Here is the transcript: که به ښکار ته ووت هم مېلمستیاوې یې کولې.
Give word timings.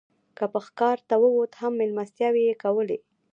که 0.37 0.43
به 0.51 0.59
ښکار 0.67 0.97
ته 1.07 1.15
ووت 1.21 1.51
هم 1.61 1.73
مېلمستیاوې 1.79 2.41
یې 2.49 2.55
کولې. 2.63 2.97